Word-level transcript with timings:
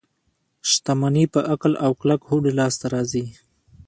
شتمني 0.69 1.25
په 1.33 1.39
عقل 1.51 1.73
او 1.85 1.91
کلک 2.01 2.21
هوډ 2.29 2.43
لاس 2.57 2.73
ته 2.81 2.87
راځي. 2.93 3.25